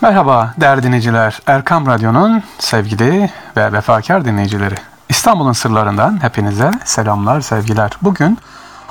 Merhaba 0.00 0.54
değerli 0.60 0.82
dinleyiciler. 0.82 1.40
Erkam 1.46 1.86
Radyo'nun 1.86 2.42
sevgili 2.58 3.30
ve 3.56 3.72
vefakar 3.72 4.24
dinleyicileri. 4.24 4.74
İstanbul'un 5.08 5.52
sırlarından 5.52 6.22
hepinize 6.22 6.70
selamlar, 6.84 7.40
sevgiler. 7.40 7.90
Bugün 8.02 8.38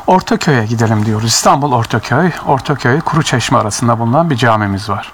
Ortaköy'e 0.08 0.66
gidelim 0.66 1.06
diyoruz. 1.06 1.28
İstanbul 1.28 1.72
Ortaköy, 1.72 2.32
Ortaköy 2.48 3.00
Kuruçeşme 3.00 3.58
arasında 3.58 4.00
bulunan 4.00 4.30
bir 4.30 4.36
camimiz 4.36 4.90
var. 4.90 5.12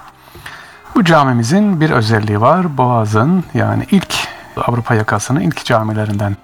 Bu 0.95 1.03
camimizin 1.03 1.81
bir 1.81 1.89
özelliği 1.89 2.41
var. 2.41 2.77
Boğaz'ın 2.77 3.43
yani 3.53 3.87
ilk 3.91 4.15
Avrupa 4.57 4.95
yakasının 4.95 5.39
ilk 5.39 5.65
camilerinden 5.65 6.37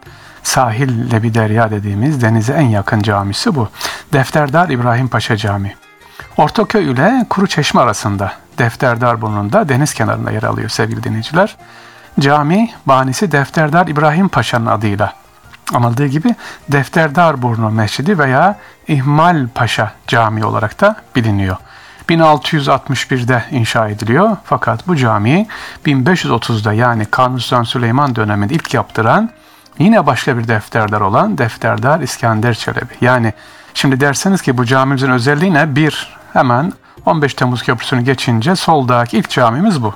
sahil 0.44 1.12
Lebiderya 1.12 1.72
dediğimiz 1.72 2.22
denize 2.22 2.54
en 2.54 2.68
yakın 2.68 3.02
camisi 3.02 3.56
bu. 3.56 3.70
Defterdar 4.14 4.70
İbrahim 4.70 5.08
Paşa 5.08 5.38
Camii. 5.38 5.76
Ortaköy 6.38 6.92
ile 6.92 7.26
Kuruçeşme 7.30 7.82
arasında 7.82 8.34
Defterdar 8.58 9.22
burnunda 9.22 9.70
deniz 9.70 9.94
kenarında 9.94 10.32
yer 10.32 10.44
alıyor 10.44 10.70
sevgili 10.70 11.04
dinleyiciler. 11.04 11.58
Cami 12.20 12.70
banisi 12.86 13.32
Defterdar 13.32 13.88
İbrahim 13.88 14.28
Paşa'nın 14.28 14.66
adıyla 14.66 15.14
anıldığı 15.74 16.08
gibi 16.08 16.36
Defterdar 16.72 17.42
Burnu 17.42 17.70
Mescidi 17.70 18.20
veya 18.20 18.60
İhmal 18.88 19.48
Paşa 19.56 19.92
Camii 20.08 20.46
olarak 20.46 20.82
da 20.82 20.96
biliniyor. 21.16 21.58
1661'de 22.10 23.46
inşa 23.52 23.88
ediliyor 23.90 24.38
fakat 24.44 24.88
bu 24.88 24.96
camiyi 24.96 25.48
1530'da 25.86 26.74
yani 26.74 27.06
Kanuni 27.06 27.42
Sultan 27.42 27.64
Süleyman 27.64 28.16
döneminde 28.16 28.54
ilk 28.54 28.74
yaptıran 28.74 29.30
yine 29.80 30.06
başka 30.06 30.38
bir 30.38 30.48
defterdar 30.48 31.02
olan 31.02 31.38
Defterdar 31.38 32.00
İskender 32.00 32.54
Çelebi. 32.54 32.94
Yani 33.02 33.34
şimdi 33.74 34.00
derseniz 34.00 34.42
ki 34.42 34.58
bu 34.58 34.66
camimizin 34.66 35.12
özelliği 35.12 35.54
ne? 35.54 35.76
Bir, 35.76 36.15
hemen 36.36 36.74
15 37.06 37.34
Temmuz 37.34 37.64
Köprüsü'nü 37.64 38.02
geçince 38.02 38.56
soldaki 38.56 39.18
ilk 39.18 39.30
camimiz 39.30 39.84
bu. 39.84 39.94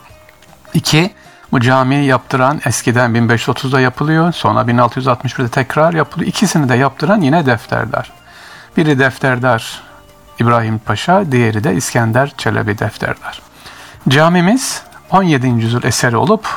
İki, 0.73 1.12
bu 1.52 1.59
camiyi 1.59 2.05
yaptıran 2.05 2.62
eskiden 2.65 3.12
1530'da 3.12 3.79
yapılıyor. 3.79 4.31
Sonra 4.34 4.62
1661'de 4.62 5.49
tekrar 5.49 5.93
yapılıyor. 5.93 6.29
İkisini 6.29 6.70
de 6.70 6.76
yaptıran 6.76 7.21
yine 7.21 7.46
defterdar. 7.46 8.12
Biri 8.77 8.99
defterdar 8.99 9.81
İbrahim 10.40 10.79
Paşa, 10.79 11.31
diğeri 11.31 11.63
de 11.63 11.76
İskender 11.76 12.34
Çelebi 12.37 12.79
defterdar. 12.79 13.41
Camimiz 14.09 14.84
17. 15.12 15.48
yüzyıl 15.48 15.84
eseri 15.84 16.18
olup 16.18 16.48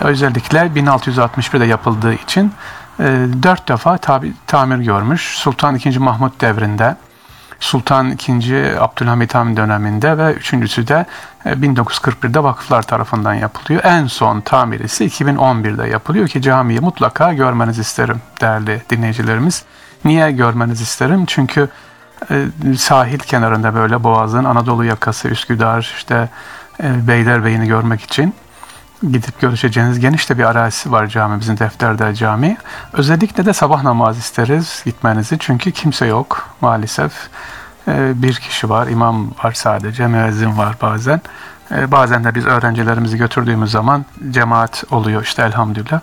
özellikle 0.00 0.58
1661'de 0.58 1.64
yapıldığı 1.64 2.14
için 2.14 2.52
e, 3.00 3.04
dört 3.42 3.68
defa 3.68 3.98
tabi, 3.98 4.32
tamir 4.46 4.78
görmüş. 4.78 5.38
Sultan 5.38 5.76
II. 5.76 5.98
Mahmut 5.98 6.40
devrinde, 6.40 6.96
Sultan 7.60 8.18
II. 8.28 8.78
Abdülhamit 8.78 9.34
Han 9.34 9.56
döneminde 9.56 10.18
ve 10.18 10.32
üçüncüsü 10.32 10.88
de 10.88 11.06
1941'de 11.44 12.38
e, 12.38 12.42
vakıflar 12.42 12.82
tarafından 12.82 13.34
yapılıyor. 13.34 13.84
En 13.84 14.06
son 14.06 14.40
tamir 14.40 14.80
ise 14.80 15.06
2011'de 15.06 15.88
yapılıyor 15.88 16.28
ki 16.28 16.42
camiyi 16.42 16.80
mutlaka 16.80 17.32
görmenizi 17.32 17.80
isterim 17.80 18.20
değerli 18.40 18.82
dinleyicilerimiz. 18.90 19.64
Niye 20.04 20.32
görmenizi 20.32 20.82
isterim? 20.82 21.24
Çünkü 21.26 21.68
e, 22.30 22.46
sahil 22.76 23.18
kenarında 23.18 23.74
böyle 23.74 24.04
Boğaz'ın 24.04 24.44
Anadolu 24.44 24.84
yakası, 24.84 25.28
Üsküdar, 25.28 25.92
işte 25.96 26.28
e, 26.82 27.08
Beylerbeyi'ni 27.08 27.66
görmek 27.66 28.00
için 28.00 28.34
gidip 29.02 29.40
görüşeceğiniz 29.40 30.00
geniş 30.00 30.30
de 30.30 30.38
bir 30.38 30.44
arazisi 30.44 30.92
var 30.92 31.06
camimizin 31.06 31.58
Defterdar 31.58 32.12
Camii. 32.12 32.56
Özellikle 32.92 33.46
de 33.46 33.52
sabah 33.52 33.82
namaz 33.82 34.18
isteriz 34.18 34.82
gitmenizi 34.84 35.36
çünkü 35.38 35.72
kimse 35.72 36.06
yok 36.06 36.48
maalesef. 36.60 37.12
E, 37.88 38.22
bir 38.22 38.34
kişi 38.34 38.68
var, 38.68 38.86
imam 38.86 39.30
var 39.44 39.52
sadece, 39.52 40.06
müezzin 40.06 40.58
var 40.58 40.76
bazen. 40.82 41.20
E, 41.70 41.90
bazen 41.90 42.24
de 42.24 42.34
biz 42.34 42.46
öğrencilerimizi 42.46 43.16
götürdüğümüz 43.18 43.70
zaman 43.70 44.04
cemaat 44.30 44.84
oluyor 44.90 45.22
işte 45.22 45.42
elhamdülillah. 45.42 46.00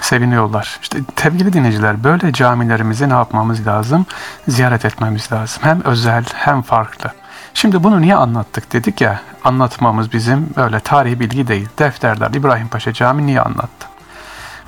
Seviniyorlar. 0.00 0.78
İşte 0.82 0.98
sevgili 1.16 1.52
dinleyiciler 1.52 2.04
böyle 2.04 2.32
camilerimizi 2.32 3.08
ne 3.08 3.12
yapmamız 3.12 3.66
lazım? 3.66 4.06
Ziyaret 4.48 4.84
etmemiz 4.84 5.32
lazım. 5.32 5.62
Hem 5.62 5.84
özel 5.84 6.24
hem 6.34 6.62
farklı. 6.62 7.10
Şimdi 7.54 7.82
bunu 7.84 8.00
niye 8.00 8.16
anlattık 8.16 8.72
dedik 8.72 9.00
ya, 9.00 9.20
anlatmamız 9.44 10.12
bizim 10.12 10.50
böyle 10.56 10.80
tarihi 10.80 11.20
bilgi 11.20 11.48
değil. 11.48 11.68
Defterdar 11.78 12.34
İbrahim 12.34 12.68
Paşa 12.68 12.92
Camii 12.92 13.26
niye 13.26 13.40
anlattı? 13.40 13.88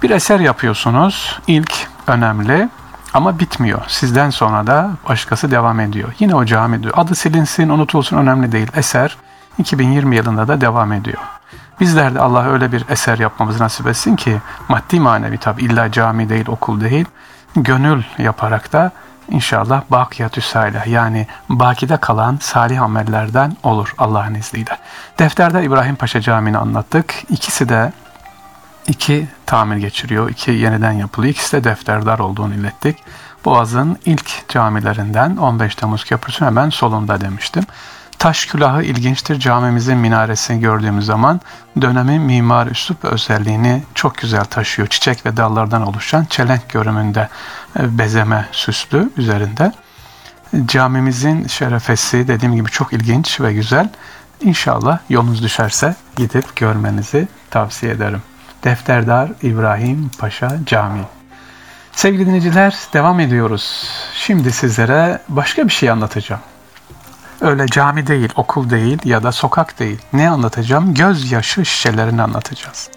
Bir 0.03 0.10
eser 0.10 0.41
yapıyorsunuz, 0.41 1.41
ilk 1.47 1.72
önemli 2.06 2.69
ama 3.15 3.38
bitmiyor. 3.38 3.82
Sizden 3.88 4.31
sonra 4.31 4.66
da 4.66 4.91
başkası 5.09 5.50
devam 5.50 5.81
ediyor. 5.81 6.09
Yine 6.19 6.34
o 6.34 6.44
cami 6.44 6.82
diyor. 6.82 6.94
Adı 6.97 7.15
silinsin, 7.15 7.69
unutulsun 7.69 8.16
önemli 8.16 8.53
değil. 8.53 8.69
Eser 8.76 9.16
2020 9.59 10.16
yılında 10.16 10.49
da 10.49 10.60
devam 10.60 10.93
ediyor. 10.93 11.19
Bizler 11.81 12.14
de 12.14 12.20
Allah 12.20 12.49
öyle 12.49 12.72
bir 12.72 12.84
eser 12.88 13.19
yapmamızı 13.19 13.62
nasip 13.62 13.87
etsin 13.87 14.16
ki 14.16 14.41
maddi 14.69 15.00
manevi 15.00 15.38
tabi 15.38 15.62
illa 15.62 15.93
cami 15.93 16.28
değil, 16.28 16.47
okul 16.49 16.81
değil, 16.81 17.06
gönül 17.56 18.03
yaparak 18.19 18.72
da 18.72 18.91
İnşallah 19.31 19.83
bakiyatü 19.91 20.41
salih 20.41 20.87
yani 20.87 21.27
bakide 21.49 21.97
kalan 21.97 22.38
salih 22.41 22.83
amellerden 22.83 23.56
olur 23.62 23.94
Allah'ın 23.99 24.34
izniyle. 24.34 24.78
Defterde 25.19 25.65
İbrahim 25.65 25.97
Paşa 25.97 26.21
Camii'ni 26.21 26.59
anlattık. 26.59 27.15
İkisi 27.28 27.69
de 27.69 27.93
iki 28.88 29.28
tamir 29.47 29.77
geçiriyor, 29.77 30.31
iki 30.31 30.50
yeniden 30.50 30.93
yapılıyor. 30.93 31.32
İkisi 31.32 31.56
de 31.56 31.65
defterdar 31.65 32.19
olduğunu 32.19 32.55
ilettik. 32.55 32.99
Boğaz'ın 33.44 33.99
ilk 34.05 34.49
camilerinden 34.49 35.37
15 35.37 35.75
Temmuz 35.75 36.05
Köprüsü 36.05 36.44
hemen 36.44 36.71
solunda 36.71 37.21
demiştim. 37.21 37.65
Taş 38.22 38.47
külahı 38.47 38.83
ilginçtir. 38.83 39.38
Camimizin 39.38 39.99
minaresini 39.99 40.60
gördüğümüz 40.60 41.06
zaman 41.06 41.41
dönemin 41.81 42.22
mimar 42.22 42.66
üslup 42.66 43.05
özelliğini 43.05 43.83
çok 43.94 44.19
güzel 44.19 44.44
taşıyor. 44.44 44.88
Çiçek 44.88 45.27
ve 45.27 45.37
dallardan 45.37 45.87
oluşan 45.87 46.25
çelenk 46.25 46.69
görümünde 46.69 47.28
e, 47.81 47.99
bezeme 47.99 48.49
süslü 48.53 49.11
üzerinde. 49.16 49.72
Camimizin 50.66 51.47
şerefesi 51.47 52.28
dediğim 52.28 52.55
gibi 52.55 52.71
çok 52.71 52.93
ilginç 52.93 53.41
ve 53.41 53.53
güzel. 53.53 53.88
İnşallah 54.41 54.99
yolunuz 55.09 55.43
düşerse 55.43 55.97
gidip 56.16 56.56
görmenizi 56.56 57.28
tavsiye 57.50 57.93
ederim. 57.93 58.22
Defterdar 58.65 59.31
İbrahim 59.43 60.11
Paşa 60.19 60.59
Camii. 60.66 61.05
Sevgili 61.93 62.27
dinleyiciler 62.27 62.77
devam 62.93 63.21
ediyoruz. 63.21 63.91
Şimdi 64.15 64.53
sizlere 64.53 65.22
başka 65.28 65.65
bir 65.65 65.72
şey 65.72 65.91
anlatacağım. 65.91 66.43
Öyle 67.42 67.66
cami 67.66 68.06
değil, 68.06 68.32
okul 68.36 68.70
değil 68.70 68.98
ya 69.04 69.22
da 69.22 69.32
sokak 69.32 69.78
değil. 69.78 69.98
Ne 70.12 70.30
anlatacağım? 70.30 70.94
Gözyaşı 70.94 71.64
şişelerini 71.64 72.22
anlatacağız. 72.22 72.88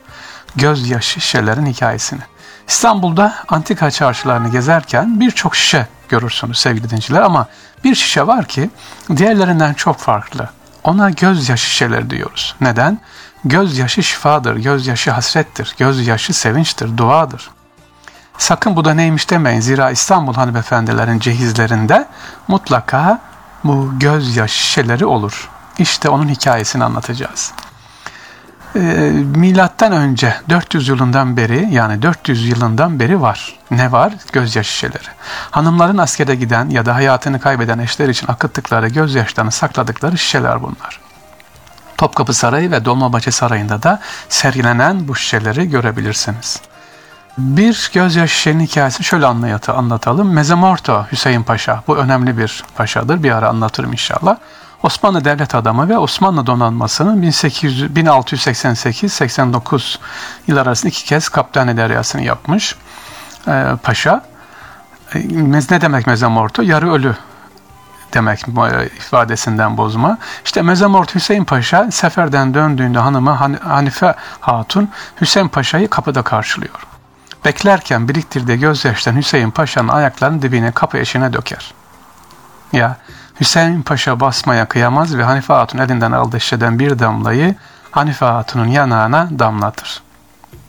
Gözyaşı 0.55 1.21
şişelerin 1.21 1.65
hikayesini. 1.65 2.21
İstanbul'da 2.67 3.35
antika 3.47 3.91
çarşılarını 3.91 4.49
gezerken 4.49 5.19
birçok 5.19 5.55
şişe 5.55 5.87
görürsünüz 6.09 6.59
sevgili 6.59 6.89
dinciler 6.89 7.21
ama 7.21 7.47
bir 7.83 7.95
şişe 7.95 8.27
var 8.27 8.45
ki 8.45 8.69
diğerlerinden 9.17 9.73
çok 9.73 9.97
farklı. 9.97 10.49
Ona 10.83 11.09
gözyaşı 11.09 11.65
şişeleri 11.65 12.09
diyoruz. 12.09 12.55
Neden? 12.61 12.99
Gözyaşı 13.45 14.03
şifadır, 14.03 14.55
gözyaşı 14.55 15.11
hasrettir, 15.11 15.75
gözyaşı 15.77 16.33
sevinçtir, 16.33 16.97
duadır. 16.97 17.51
Sakın 18.37 18.75
bu 18.75 18.85
da 18.85 18.93
neymiş 18.93 19.29
demeyin. 19.29 19.59
Zira 19.59 19.91
İstanbul 19.91 20.33
hanımefendilerin 20.33 21.19
cehizlerinde 21.19 22.07
mutlaka 22.47 23.21
bu 23.65 23.99
gözyaş 23.99 24.51
şişeleri 24.51 25.05
olur. 25.05 25.49
İşte 25.77 26.09
onun 26.09 26.27
hikayesini 26.29 26.83
anlatacağız. 26.83 27.53
Ee, 28.75 28.79
milattan 29.35 29.91
önce 29.91 30.35
400 30.49 30.87
yılından 30.87 31.37
beri 31.37 31.67
yani 31.71 32.01
400 32.01 32.47
yılından 32.47 32.99
beri 32.99 33.21
var. 33.21 33.59
Ne 33.71 33.91
var? 33.91 34.13
Gözyaş 34.31 34.67
şişeleri. 34.67 35.07
Hanımların 35.51 35.97
askere 35.97 36.35
giden 36.35 36.69
ya 36.69 36.85
da 36.85 36.95
hayatını 36.95 37.39
kaybeden 37.39 37.79
eşler 37.79 38.09
için 38.09 38.27
akıttıkları 38.27 38.87
gözyaşlarını 38.87 39.51
sakladıkları 39.51 40.17
şişeler 40.17 40.61
bunlar. 40.61 40.99
Topkapı 41.97 42.33
Sarayı 42.33 42.71
ve 42.71 42.85
Dolmabahçe 42.85 43.31
Sarayı'nda 43.31 43.83
da 43.83 43.99
sergilenen 44.29 45.07
bu 45.07 45.15
şişeleri 45.15 45.69
görebilirsiniz. 45.69 46.61
Bir 47.37 47.91
gözyaşı 47.93 48.33
şişenin 48.33 48.59
hikayesini 48.59 49.05
şöyle 49.05 49.25
anlayatı, 49.25 49.73
anlatalım. 49.73 50.33
Mezemorto 50.33 51.05
Hüseyin 51.11 51.43
Paşa, 51.43 51.83
bu 51.87 51.97
önemli 51.97 52.37
bir 52.37 52.63
paşadır. 52.75 53.23
Bir 53.23 53.31
ara 53.31 53.49
anlatırım 53.49 53.91
inşallah. 53.91 54.37
Osmanlı 54.83 55.25
devlet 55.25 55.55
adamı 55.55 55.89
ve 55.89 55.97
Osmanlı 55.97 56.45
donanmasının 56.45 57.23
1688-89 57.23 59.97
yıl 60.47 60.57
arasında 60.57 60.89
iki 60.89 61.05
kez 61.05 61.29
kaptan 61.29 61.77
deryasını 61.77 62.21
yapmış 62.21 62.75
e, 63.47 63.65
paşa. 63.83 64.25
E, 65.15 65.19
ne 65.71 65.81
demek 65.81 66.07
mezemorto? 66.07 66.61
Yarı 66.61 66.91
ölü 66.91 67.15
demek 68.13 68.47
e, 68.47 68.85
ifadesinden 68.85 69.77
bozma. 69.77 70.17
İşte 70.45 70.61
Mezamort 70.61 71.15
Hüseyin 71.15 71.43
Paşa 71.43 71.91
seferden 71.91 72.53
döndüğünde 72.53 72.99
hanımı 72.99 73.31
Hanife 73.63 74.15
Hatun 74.39 74.89
Hüseyin 75.21 75.47
Paşa'yı 75.47 75.87
kapıda 75.87 76.21
karşılıyor. 76.21 76.94
Beklerken 77.45 78.07
biriktirdiği 78.07 78.59
gözyaşlarını 78.59 79.19
Hüseyin 79.19 79.51
Paşa'nın 79.51 79.87
ayaklarının 79.87 80.41
dibine 80.41 80.71
kapı 80.71 80.97
eşine 80.97 81.33
döker. 81.33 81.73
Ya 82.73 82.97
Hüseyin 83.39 83.81
Paşa 83.81 84.19
basmaya 84.19 84.65
kıyamaz 84.65 85.17
ve 85.17 85.23
Hanife 85.23 85.53
Hatun 85.53 85.79
elinden 85.79 86.11
aldığı 86.11 86.39
şişeden 86.39 86.79
bir 86.79 86.99
damlayı 86.99 87.55
Hanife 87.91 88.25
Hatun'un 88.25 88.67
yanağına 88.67 89.29
damlatır. 89.39 90.01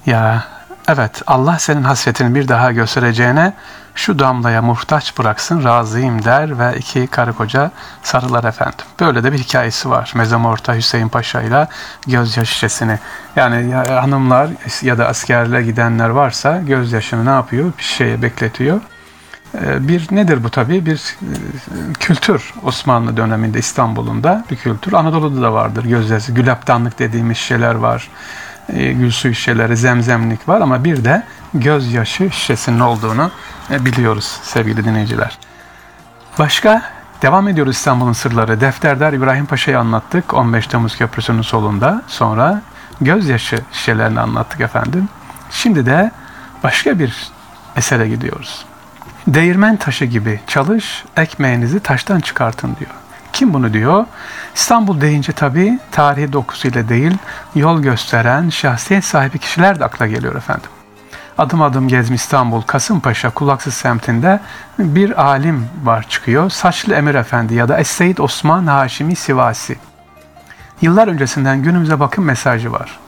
Ya 0.06 0.44
evet 0.88 1.22
Allah 1.26 1.58
senin 1.58 1.82
hasretini 1.82 2.34
bir 2.34 2.48
daha 2.48 2.72
göstereceğine 2.72 3.52
şu 3.96 4.18
damlaya 4.18 4.62
muhtaç 4.62 5.18
bıraksın 5.18 5.64
razıyım 5.64 6.24
der 6.24 6.58
ve 6.58 6.78
iki 6.78 7.06
karı 7.06 7.32
koca 7.32 7.70
sarılar 8.02 8.44
efendim. 8.44 8.84
Böyle 9.00 9.24
de 9.24 9.32
bir 9.32 9.38
hikayesi 9.38 9.90
var. 9.90 10.12
Mezamorta 10.14 10.74
Hüseyin 10.74 11.08
Paşa 11.08 11.42
ile 11.42 11.68
gözyaşı 12.06 12.52
şişesini. 12.52 12.98
Yani 13.36 13.70
ya, 13.70 14.02
hanımlar 14.02 14.48
ya 14.82 14.98
da 14.98 15.08
askerle 15.08 15.62
gidenler 15.62 16.08
varsa 16.08 16.60
gözyaşını 16.60 17.26
ne 17.26 17.30
yapıyor? 17.30 17.72
Bir 17.78 17.84
şeye 17.84 18.22
bekletiyor. 18.22 18.80
Ee, 19.54 19.88
bir 19.88 20.06
nedir 20.10 20.44
bu 20.44 20.50
tabii? 20.50 20.86
Bir 20.86 21.16
e, 21.22 21.28
kültür 22.00 22.54
Osmanlı 22.62 23.16
döneminde 23.16 23.58
İstanbul'un 23.58 24.24
da 24.24 24.44
bir 24.50 24.56
kültür. 24.56 24.92
Anadolu'da 24.92 25.42
da 25.42 25.52
vardır 25.52 25.84
gözyaşı. 25.84 26.32
Gülaptanlık 26.32 26.98
dediğimiz 26.98 27.36
şeyler 27.36 27.74
var. 27.74 28.08
E, 28.72 28.92
gül 28.92 29.10
suyu 29.10 29.34
şişeleri, 29.34 29.76
zemzemlik 29.76 30.48
var 30.48 30.60
ama 30.60 30.84
bir 30.84 31.04
de 31.04 31.22
gözyaşı 31.54 32.30
şişesinin 32.30 32.80
olduğunu 32.80 33.30
e, 33.70 33.84
biliyoruz 33.84 34.40
sevgili 34.42 34.84
dinleyiciler. 34.84 35.38
Başka 36.38 36.82
devam 37.22 37.48
ediyoruz 37.48 37.76
İstanbul'un 37.76 38.12
sırları. 38.12 38.60
Defterdar 38.60 39.12
İbrahim 39.12 39.46
Paşa'yı 39.46 39.78
anlattık 39.78 40.34
15 40.34 40.66
Temmuz 40.66 40.96
Köprüsü'nün 40.98 41.42
solunda. 41.42 42.02
Sonra 42.06 42.62
gözyaşı 43.00 43.58
şişelerini 43.72 44.20
anlattık 44.20 44.60
efendim. 44.60 45.08
Şimdi 45.50 45.86
de 45.86 46.10
başka 46.62 46.98
bir 46.98 47.30
esere 47.76 48.08
gidiyoruz. 48.08 48.64
Değirmen 49.26 49.76
taşı 49.76 50.04
gibi 50.04 50.40
çalış, 50.46 51.04
ekmeğinizi 51.16 51.80
taştan 51.80 52.20
çıkartın 52.20 52.76
diyor. 52.80 52.90
Kim 53.32 53.54
bunu 53.54 53.72
diyor? 53.72 54.04
İstanbul 54.54 55.00
deyince 55.00 55.32
tabii 55.32 55.78
tarihi 55.92 56.32
dokusuyla 56.32 56.88
değil, 56.88 57.18
yol 57.54 57.82
gösteren, 57.82 58.50
şahsiyet 58.50 59.04
sahibi 59.04 59.38
kişiler 59.38 59.80
de 59.80 59.84
akla 59.84 60.06
geliyor 60.06 60.34
efendim. 60.34 60.70
Adım 61.38 61.62
adım 61.62 61.88
gezmi 61.88 62.16
İstanbul, 62.16 62.62
Kasımpaşa, 62.62 63.30
Kulaksız 63.30 63.74
semtinde 63.74 64.40
bir 64.78 65.22
alim 65.22 65.68
var 65.84 66.08
çıkıyor. 66.08 66.50
Saçlı 66.50 66.94
Emir 66.94 67.14
Efendi 67.14 67.54
ya 67.54 67.68
da 67.68 67.80
Es-Seyyid 67.80 68.22
Osman 68.22 68.66
Haşimi 68.66 69.16
Sivasi. 69.16 69.78
Yıllar 70.80 71.08
öncesinden 71.08 71.62
günümüze 71.62 72.00
bakın 72.00 72.24
mesajı 72.24 72.72
var. 72.72 72.98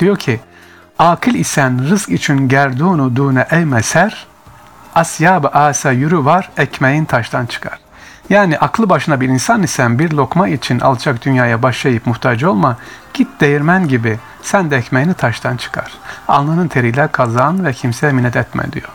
Diyor 0.00 0.16
ki, 0.16 0.40
Akıl 0.98 1.34
isen 1.34 1.88
rızk 1.88 2.08
için 2.08 2.48
gerdunu 2.48 3.16
dune 3.16 3.46
eymeser, 3.50 4.26
asyab 4.94 5.44
asa 5.52 5.92
yürü 5.92 6.24
var, 6.24 6.50
ekmeğin 6.56 7.04
taştan 7.04 7.46
çıkar. 7.46 7.83
Yani 8.28 8.58
aklı 8.58 8.88
başına 8.88 9.20
bir 9.20 9.28
insan 9.28 9.62
isen 9.62 9.98
bir 9.98 10.10
lokma 10.10 10.48
için 10.48 10.80
alçak 10.80 11.24
dünyaya 11.24 11.62
başlayıp 11.62 12.06
muhtaç 12.06 12.44
olma, 12.44 12.76
git 13.14 13.40
değirmen 13.40 13.88
gibi 13.88 14.18
sen 14.42 14.70
de 14.70 14.76
ekmeğini 14.76 15.14
taştan 15.14 15.56
çıkar. 15.56 15.92
Alnının 16.28 16.68
teriyle 16.68 17.08
kazan 17.08 17.64
ve 17.64 17.72
kimseye 17.72 18.12
minnet 18.12 18.36
etme 18.36 18.72
diyor. 18.72 18.88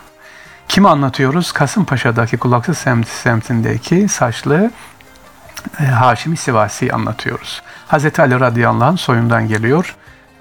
Kimi 0.68 0.88
anlatıyoruz? 0.88 1.52
Kasımpaşa'daki 1.52 2.36
kulaksız 2.36 2.78
semt, 2.78 3.08
semtindeki 3.08 4.08
saçlı 4.08 4.70
e, 5.80 5.84
Haşimi 5.84 6.36
Sivasi 6.36 6.92
anlatıyoruz. 6.92 7.62
Hazreti 7.88 8.22
Ali 8.22 8.40
radıyallahu 8.40 8.88
anh 8.88 8.98
soyundan 8.98 9.48
geliyor. 9.48 9.96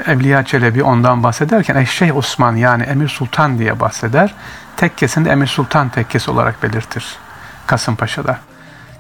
Evliya 0.08 0.44
Çelebi 0.44 0.84
ondan 0.84 1.24
bahsederken 1.24 1.76
Eşşeyh 1.76 2.18
Osman 2.18 2.56
yani 2.56 2.84
Emir 2.84 3.08
Sultan 3.08 3.60
diye 3.60 3.80
bahseder. 3.80 4.34
Tekkesinde 4.78 5.30
Emir 5.30 5.48
Sultan 5.48 5.90
tekkesi 5.90 6.32
olarak 6.32 6.64
belirtir 6.64 7.18
Kasımpaşa'da. 7.68 8.49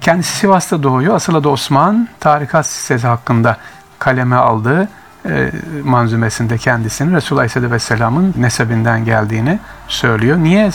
Kendisi 0.01 0.37
Sivas'ta 0.37 0.83
doğuyor. 0.83 1.15
Asıl 1.15 1.35
adı 1.35 1.49
Osman. 1.49 2.07
Tarikat 2.19 2.65
sitesi 2.65 3.07
hakkında 3.07 3.57
kaleme 3.99 4.35
aldığı 4.35 4.87
e, 5.25 5.51
manzumesinde 5.83 6.57
kendisinin 6.57 7.15
Resulullah 7.15 7.41
Aleyhisselatü 7.41 7.73
Vesselam'ın 7.73 8.33
nesebinden 8.37 9.05
geldiğini 9.05 9.59
söylüyor. 9.87 10.37
Niye 10.37 10.71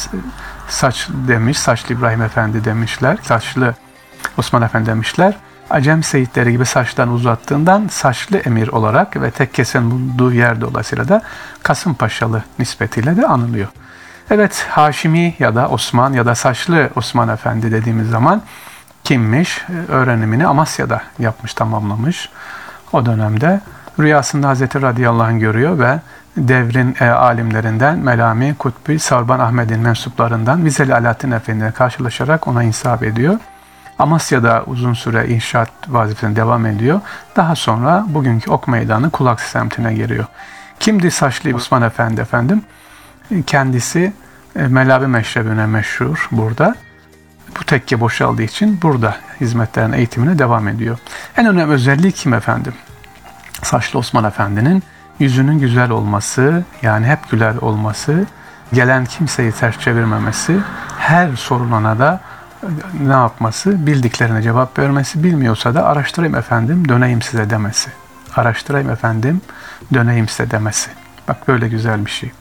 saç 0.69 1.09
demiş, 1.29 1.59
saçlı 1.59 1.95
İbrahim 1.95 2.23
Efendi 2.23 2.65
demişler, 2.65 3.19
saçlı 3.23 3.75
Osman 4.39 4.63
Efendi 4.63 4.87
demişler. 4.87 5.35
Acem 5.71 6.03
seyitleri 6.03 6.53
gibi 6.53 6.67
saçtan 6.67 7.09
uzattığından 7.09 7.89
saçlı 7.91 8.39
emir 8.39 8.69
olarak 8.69 9.23
ve 9.23 9.31
tekkesin 9.31 9.91
bulunduğu 9.91 10.33
yer 10.33 10.61
dolayısıyla 10.61 11.09
da 11.09 11.23
Kasımpaşalı 11.63 12.43
nispetiyle 12.59 13.17
de 13.17 13.27
anılıyor. 13.27 13.69
Evet 14.31 14.67
Haşimi 14.71 15.35
ya 15.39 15.55
da 15.55 15.69
Osman 15.69 16.13
ya 16.13 16.27
da 16.27 16.35
saçlı 16.35 16.91
Osman 16.97 17.29
Efendi 17.29 17.73
dediğimiz 17.73 18.09
zaman 18.09 18.43
kimmiş? 19.05 19.65
Öğrenimini 19.89 20.47
Amasya'da 20.47 21.03
yapmış, 21.19 21.55
tamamlamış. 21.55 22.31
O 22.93 23.07
dönemde 23.07 23.61
rüyasında 24.01 24.49
Hazreti 24.49 24.83
radıyallahu 24.83 25.27
anh 25.27 25.41
görüyor 25.41 25.79
ve 25.79 26.01
devrin 26.37 26.97
e, 27.01 27.09
alimlerinden 27.11 27.99
Melami, 27.99 28.55
Kutbi, 28.55 28.99
Sarban 28.99 29.41
Ahmet'in 29.41 29.81
mensuplarından 29.81 30.65
Vizeli 30.65 30.95
Alaaddin 30.95 31.31
Efendi'ne 31.31 31.71
karşılaşarak 31.71 32.49
ona 32.49 32.63
insaf 32.63 33.03
ediyor. 33.03 33.39
Amasya'da 33.99 34.63
uzun 34.67 34.95
süre 34.95 35.29
inşaat 35.29 35.71
vazifesine 35.89 36.37
devam 36.37 36.67
ediyor. 36.67 37.01
Daha 37.37 37.55
sonra 37.55 38.05
bugünkü 38.09 38.51
ok 38.51 38.69
meydanı 38.69 39.11
Kulak 39.11 39.41
semtine 39.41 39.95
geliyor. 39.95 40.25
Kimdi 40.81 41.11
Saçlı 41.11 41.55
Osman 41.55 41.83
Efendi 41.83 42.21
efendim? 42.21 42.63
Kendisi 43.47 44.13
e, 44.57 44.67
Melabi 44.67 45.07
Meşrebine 45.07 45.67
meşhur 45.67 46.29
burada. 46.31 46.75
Bu 47.61 47.65
tekke 47.65 48.01
boşaldığı 48.01 48.43
için 48.43 48.79
burada 48.83 49.17
hizmetlerin 49.41 49.93
eğitimine 49.93 50.39
devam 50.39 50.69
ediyor. 50.69 50.99
En 51.37 51.47
önemli 51.47 51.73
özelliği 51.73 52.13
kim 52.13 52.35
efendim? 52.35 52.75
Saçlı 53.63 53.99
Osman 53.99 54.25
Efendi'nin 54.25 54.83
yüzünün 55.19 55.59
güzel 55.59 55.91
olması, 55.91 56.65
yani 56.83 57.07
hep 57.07 57.31
güler 57.31 57.55
olması, 57.57 58.27
gelen 58.73 59.05
kimseyi 59.05 59.53
ters 59.53 59.79
çevirmemesi, 59.79 60.61
her 60.99 61.37
sorununa 61.37 61.99
da 61.99 62.21
ne 63.01 63.13
yapması, 63.13 63.87
bildiklerine 63.87 64.43
cevap 64.43 64.79
vermesi, 64.79 65.25
bilmiyorsa 65.25 65.75
da 65.75 65.85
araştırayım 65.85 66.35
efendim, 66.35 66.89
döneyim 66.89 67.23
size 67.23 67.51
demesi. 67.51 67.91
Araştırayım 68.37 68.91
efendim, 68.91 69.41
döneyim 69.95 70.29
size 70.29 70.51
demesi. 70.51 70.91
Bak 71.29 71.49
böyle 71.49 71.69
güzel 71.69 72.07
bir 72.07 72.11
şey. 72.11 72.33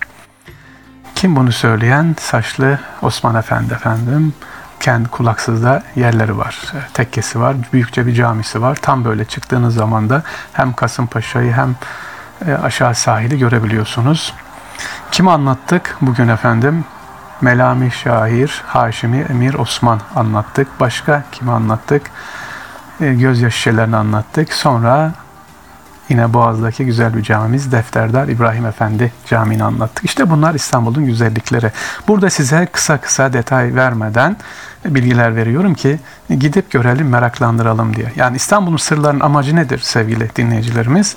Kim 1.16 1.36
bunu 1.36 1.52
söyleyen? 1.52 2.16
Saçlı 2.20 2.80
Osman 3.02 3.36
Efendi 3.36 3.74
efendim. 3.74 4.34
Kendi 4.84 5.10
kulaksızda 5.10 5.84
yerleri 5.96 6.38
var. 6.38 6.62
Tekkesi 6.94 7.40
var. 7.40 7.56
Büyükçe 7.74 8.08
bir 8.08 8.14
camisi 8.14 8.62
var. 8.62 8.78
Tam 8.82 9.06
böyle 9.06 9.26
çıktığınız 9.26 9.76
zaman 9.76 10.10
da 10.10 10.24
hem 10.54 10.74
Kasımpaşa'yı 10.74 11.52
hem 11.52 11.76
e, 12.48 12.54
aşağı 12.54 12.96
sahili 12.96 13.40
görebiliyorsunuz. 13.40 14.34
Kimi 15.12 15.32
anlattık 15.32 15.98
bugün 16.02 16.28
efendim? 16.28 16.86
Melami 17.42 17.92
Şair, 17.92 18.62
Haşimi 18.66 19.18
Emir 19.18 19.54
Osman 19.54 20.02
anlattık. 20.16 20.80
Başka 20.80 21.24
kimi 21.32 21.52
anlattık? 21.52 22.12
E, 23.02 23.14
gözyaşı 23.14 23.58
şişelerini 23.58 23.96
anlattık. 23.96 24.54
Sonra 24.54 25.12
yine 26.10 26.34
Boğaz'daki 26.34 26.86
güzel 26.86 27.14
bir 27.18 27.24
camimiz 27.24 27.72
Defterdar 27.72 28.28
İbrahim 28.28 28.66
Efendi 28.66 29.12
Camii'ni 29.30 29.64
anlattık. 29.64 30.06
İşte 30.06 30.30
bunlar 30.30 30.54
İstanbul'un 30.54 31.06
güzellikleri. 31.06 31.72
Burada 32.08 32.30
size 32.30 32.66
kısa 32.66 32.98
kısa 32.98 33.34
detay 33.34 33.76
vermeden 33.76 34.38
bilgiler 34.86 35.36
veriyorum 35.36 35.74
ki 35.74 36.00
gidip 36.30 36.72
görelim, 36.72 37.10
meraklandıralım 37.10 37.96
diye. 37.96 38.12
Yani 38.16 38.36
İstanbul'un 38.36 38.78
sırlarının 38.78 39.20
amacı 39.20 39.56
nedir 39.56 39.80
sevgili 39.80 40.30
dinleyicilerimiz? 40.36 41.16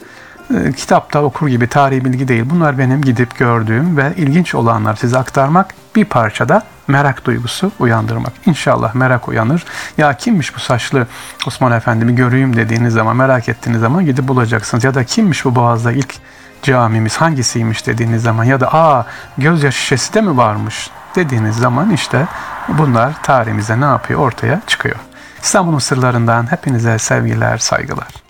E, 0.55 0.73
kitapta 0.73 1.23
okur 1.23 1.49
gibi 1.49 1.69
tarihi 1.69 2.05
bilgi 2.05 2.29
değil. 2.29 2.45
Bunlar 2.47 2.79
benim 2.79 3.03
gidip 3.03 3.39
gördüğüm 3.39 3.97
ve 3.97 4.13
ilginç 4.17 4.55
olanlar 4.55 4.97
size 4.97 5.19
aktarmak 5.19 5.75
bir 5.97 6.05
parçada 6.05 6.63
merak 6.89 7.25
duygusu 7.25 7.73
uyandırmak. 7.79 8.33
İnşallah 8.47 8.95
merak 8.95 9.29
uyanır. 9.29 9.65
Ya 9.99 10.15
kimmiş 10.15 10.55
bu 10.57 10.61
saçlı 10.61 11.07
Osman 11.47 11.73
Efendimi 11.73 12.15
göreyim 12.15 12.57
dediğiniz 12.57 12.95
zaman, 12.95 13.17
merak 13.17 13.49
ettiğiniz 13.49 13.81
zaman 13.81 14.05
gidip 14.05 14.29
bulacaksınız. 14.29 14.85
Ya 14.85 14.95
da 14.95 15.05
kimmiş 15.05 15.45
bu 15.45 15.55
Boğaz'da 15.55 15.93
ilk 15.93 16.15
camimiz 16.63 17.17
hangisiymiş 17.17 17.87
dediğiniz 17.87 18.23
zaman 18.23 18.45
ya 18.45 18.61
da 18.61 18.75
aa 18.75 19.05
gözyaşı 19.39 19.79
şişesi 19.79 20.15
de 20.15 20.21
mi 20.21 20.37
varmış 20.37 20.91
dediğiniz 21.17 21.57
zaman 21.57 21.91
işte 21.91 22.27
bunlar 22.69 23.23
tarihimize 23.23 23.81
ne 23.81 23.85
yapıyor 23.85 24.21
ortaya 24.21 24.61
çıkıyor. 24.67 24.97
İstanbul'un 25.43 25.79
sırlarından 25.79 26.51
hepinize 26.51 26.99
sevgiler, 26.99 27.59
saygılar. 27.59 28.26